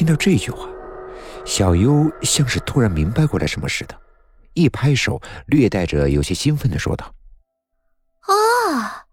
[0.00, 0.66] 听到这句话，
[1.44, 3.94] 小优像是突然明白过来什么似的，
[4.54, 7.14] 一拍手，略带着有些兴奋的说道
[8.26, 9.04] ：“哦，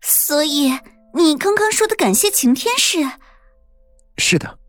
[0.00, 0.70] 所以
[1.12, 2.98] 你刚刚说的感谢晴天是？
[4.16, 4.60] 是的。”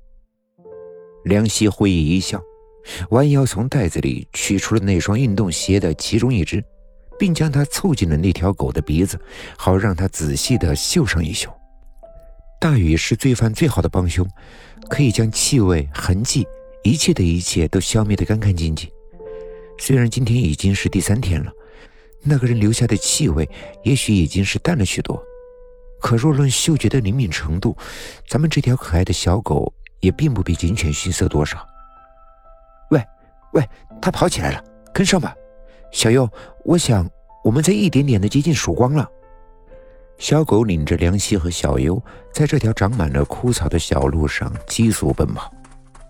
[1.24, 2.42] 梁希会意一笑，
[3.12, 6.63] 弯腰从袋子里取出了那双运动鞋的其中一只，
[7.20, 9.22] 并将它凑近了那条狗的鼻子，
[9.56, 11.56] 好让它仔细的嗅上一嗅。
[12.60, 14.28] 大禹是罪犯最好的帮凶，
[14.89, 16.45] 可以将气味、痕迹，
[16.84, 18.91] 一切的一切都消灭得干干净净。
[19.77, 21.50] 虽然今天已经是第三天了，
[22.22, 23.50] 那个人留下的气味
[23.86, 25.23] 也许已经是淡了许多，
[26.02, 27.77] 可若论嗅觉的灵敏程度，
[28.27, 31.66] 咱们这条可爱的小狗也并不比警犬逊色多少。
[32.91, 33.02] 喂，
[33.53, 33.66] 喂，
[34.02, 34.62] 它跑起来了，
[34.94, 35.34] 跟上吧，
[35.94, 36.30] 小优。
[36.66, 37.09] 我想
[37.45, 39.09] 我们在一点点的接近曙光了。
[40.20, 42.00] 小狗领着梁希和小优，
[42.34, 45.52] 在这条长满了枯草的小路上急速奔跑，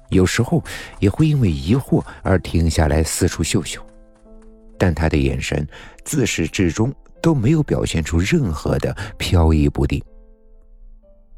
[0.10, 0.62] 有时候
[1.00, 3.86] 也会因为疑惑而停下来四处嗅嗅，
[4.80, 5.66] 但他的眼神
[6.04, 10.04] 自始至终都没有表现出任何的飘逸不定。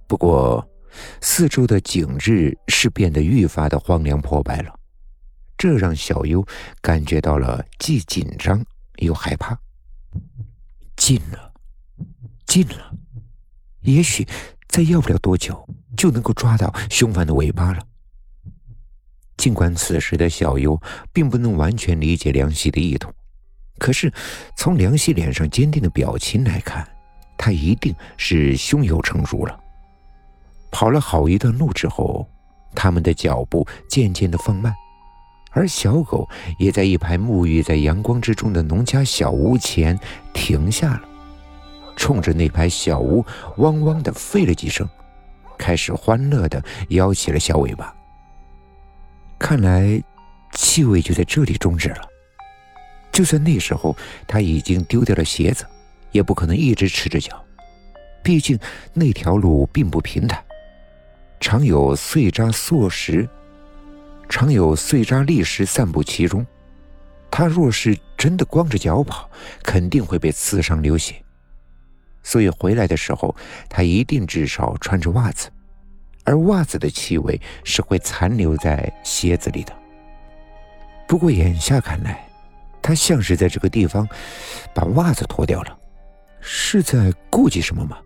[0.07, 0.65] 不过，
[1.19, 4.73] 四周的景致是变得愈发的荒凉破败了，
[5.57, 6.43] 这让小优
[6.81, 8.63] 感觉到了既紧张
[8.99, 9.57] 又害怕。
[10.95, 11.50] 近了。
[12.51, 12.91] 近了，
[13.83, 14.27] 也许
[14.67, 17.81] 再要不了多久就能够抓到凶犯的尾巴了。
[19.37, 20.77] 尽管此时的小优
[21.13, 23.09] 并不能完全理解梁希的意图，
[23.77, 24.11] 可是
[24.57, 26.85] 从梁希脸上坚定的表情来看，
[27.37, 29.57] 他一定是胸有成竹了。
[30.71, 32.27] 跑了好一段路之后，
[32.75, 34.75] 他们的脚步渐渐的放慢，
[35.51, 36.27] 而小狗
[36.59, 39.97] 也在一排沐浴在阳光之中的农家小屋前
[40.33, 41.07] 停下了。
[42.01, 43.23] 冲着那排小屋
[43.57, 44.89] 汪汪的吠了几声，
[45.55, 47.95] 开始欢乐的摇起了小尾巴。
[49.37, 50.01] 看来，
[50.51, 52.01] 气味就在这里终止了。
[53.11, 53.95] 就算那时候
[54.27, 55.63] 他已经丢掉了鞋子，
[56.11, 57.39] 也不可能一直赤着脚，
[58.23, 58.57] 毕竟
[58.93, 60.43] 那条路并不平坦，
[61.39, 63.29] 常有碎渣碎石，
[64.27, 66.43] 常有碎渣砾石散布其中。
[67.29, 69.29] 他若是真的光着脚跑，
[69.61, 71.13] 肯定会被刺伤流血。
[72.23, 73.35] 所以回来的时候，
[73.69, 75.49] 他一定至少穿着袜子，
[76.23, 79.73] 而袜子的气味是会残留在鞋子里的。
[81.07, 82.27] 不过眼下看来，
[82.81, 84.07] 他像是在这个地方
[84.73, 85.77] 把袜子脱掉了，
[86.39, 87.97] 是在顾忌什么吗？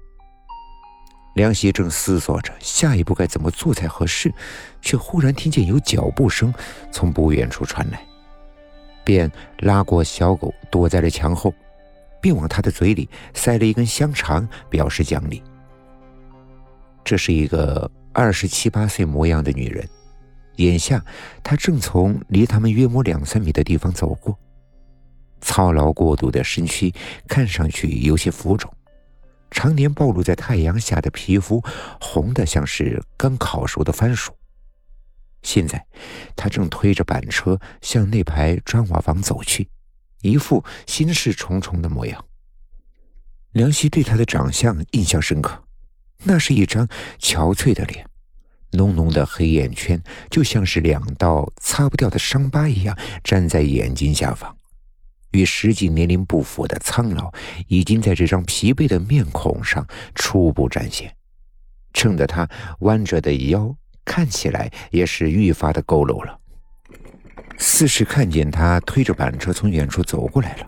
[1.36, 4.34] 梁希正思索着下一步该怎么做才合适，
[4.82, 6.54] 却忽然听见有脚步声
[6.92, 8.02] 从不远处传来，
[9.04, 11.54] 便拉过小狗躲在了墙后。
[12.26, 15.44] 并往他的嘴里塞了一根香肠，表示奖励。
[17.04, 19.88] 这是一个二十七八岁模样的女人，
[20.56, 21.06] 眼下
[21.44, 24.36] 她正从离他们约莫两三米的地方走过，
[25.40, 26.92] 操劳过度的身躯
[27.28, 28.74] 看上去有些浮肿，
[29.52, 31.64] 常年暴露在太阳下的皮肤
[32.02, 34.34] 红的像是刚烤熟的番薯。
[35.44, 35.86] 现在，
[36.36, 39.70] 她正推着板车向那排砖瓦房走去。
[40.26, 42.26] 一副心事重重的模样。
[43.52, 45.64] 梁希对他的长相印象深刻，
[46.24, 46.88] 那是一张
[47.20, 48.06] 憔悴的脸，
[48.72, 54.58] 浓浓的黑眼圈就像是两道擦不掉的伤疤一样粘在眼睛下方，
[55.32, 57.32] 与实际年龄不符的苍老
[57.68, 61.16] 已经在这张疲惫的面孔上初步展现，
[61.94, 62.50] 衬得他
[62.80, 66.40] 弯着的腰看起来也是愈发的佝偻了。
[67.68, 70.68] 四是看见他推着板车从远处走过来了，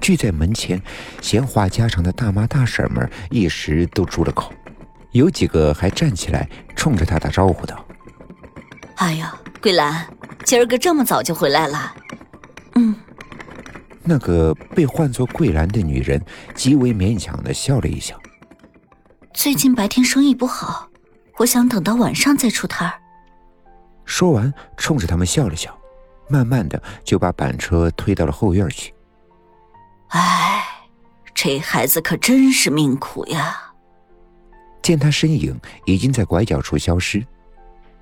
[0.00, 0.82] 聚在门前
[1.20, 4.52] 闲话家常的大妈大婶们一时都住了口，
[5.12, 7.86] 有几个还站起来冲着他打招呼道
[8.98, 9.32] ：“哎呀，
[9.62, 10.04] 桂兰，
[10.44, 11.94] 今儿个这么早就回来了。”
[12.74, 12.96] 嗯，
[14.02, 16.20] 那个被唤作桂兰的女人
[16.56, 18.18] 极为勉强的笑了一笑
[19.32, 20.90] ：“最近白天生意不好，
[21.38, 22.94] 我想等到晚上再出摊儿。”
[24.04, 25.78] 说完，冲着他们笑了笑。
[26.32, 28.94] 慢慢的就把板车推到了后院去。
[30.08, 30.64] 哎，
[31.34, 33.58] 这孩子可真是命苦呀！
[34.82, 37.24] 见他身影已经在拐角处消失，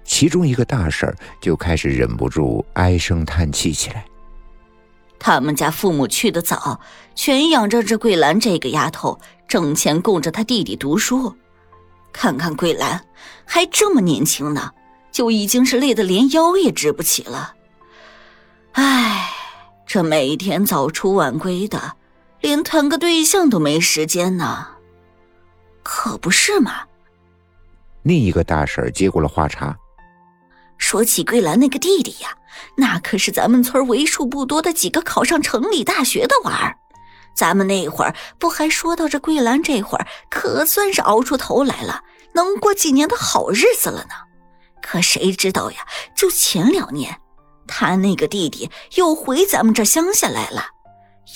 [0.04, 4.04] 其中一个大婶就开始忍不住唉声叹气起来。
[5.18, 6.80] 他们家父母去的早，
[7.14, 11.36] 全仰着这桂兰这个丫头挣钱供着他弟弟读书。
[12.12, 13.04] 看看桂兰，
[13.44, 14.70] 还这么年轻呢，
[15.12, 17.54] 就已经是累得连腰也直不起了。
[18.72, 19.30] 唉，
[19.86, 21.96] 这每天早出晚归的，
[22.40, 24.66] 连谈个对象都没时间呢，
[25.82, 26.82] 可不是嘛？
[28.02, 29.76] 另一个大婶接过了话茬
[30.78, 32.30] ：“说起桂兰那个弟弟呀，
[32.76, 36.76] 那可是咱们村为数不多的几个考上城里大学的娃儿。
[37.34, 42.02] 咱们那会儿不还说到这桂兰这会儿可算是熬出头来了，
[42.32, 44.14] 能过几年的好日子了呢？
[44.80, 45.86] 可谁知道呀？
[46.14, 47.19] 就前两年，
[47.72, 50.66] 他那个弟弟又回咱们这乡下来了，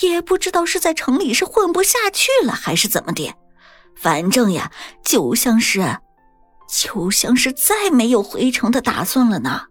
[0.02, 3.32] 也不知道是在城里是混不下去了，还是怎么的。
[3.94, 4.72] 反正呀，
[5.04, 5.98] 就像是，
[6.68, 9.66] 就像是再没有回城的打算了呢。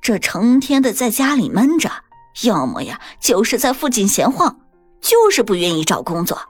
[0.00, 1.90] 这成天的在家里闷着，
[2.44, 4.58] 要么呀就是在附近闲晃，
[5.02, 6.40] 就是不愿意找工作。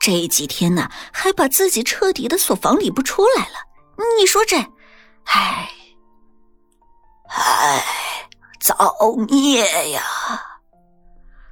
[0.00, 3.56] 这几天呢，还把自己彻底的锁房里不出来了。
[4.18, 4.56] 你说这，
[5.24, 5.68] 唉，
[7.28, 7.84] 唉，
[8.62, 8.74] 造
[9.28, 10.02] 孽呀！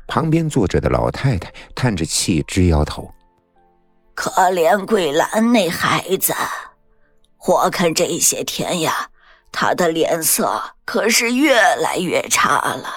[0.07, 3.13] 旁边坐着的老太太叹着气，直摇头。
[4.15, 6.33] 可怜桂兰那孩子，
[7.47, 9.09] 我看这些天呀，
[9.51, 12.89] 他的脸色可是越来越差了。